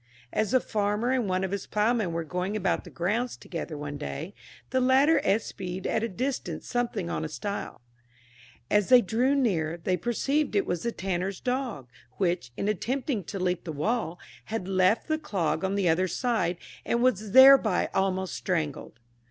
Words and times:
As 0.33 0.49
the 0.49 0.59
farmer 0.59 1.11
and 1.11 1.29
one 1.29 1.43
of 1.43 1.51
his 1.51 1.67
ploughmen 1.67 2.11
were 2.11 2.23
going 2.23 2.57
about 2.57 2.85
the 2.85 2.89
grounds 2.89 3.37
together 3.37 3.77
one 3.77 3.97
day, 3.99 4.33
the 4.71 4.81
latter 4.81 5.21
espied 5.23 5.85
at 5.85 6.01
a 6.01 6.09
distance 6.09 6.65
something 6.65 7.07
on 7.07 7.23
a 7.23 7.29
stile. 7.29 7.81
As 8.71 8.89
they 8.89 9.01
drew 9.03 9.35
near, 9.35 9.77
they 9.83 9.95
perceived 9.95 10.55
it 10.55 10.65
was 10.65 10.81
the 10.81 10.91
tanner's 10.91 11.39
dog, 11.39 11.87
which, 12.13 12.51
in 12.57 12.67
attempting 12.67 13.23
to 13.25 13.37
leap 13.37 13.63
the 13.63 13.71
wall, 13.71 14.17
had 14.45 14.67
left 14.67 15.07
the 15.07 15.19
clog 15.19 15.63
on 15.63 15.75
the 15.75 15.87
other 15.87 16.07
side, 16.07 16.57
and 16.83 17.03
was 17.03 17.33
thereby 17.33 17.87
almost 17.93 18.33
strangled. 18.33 18.99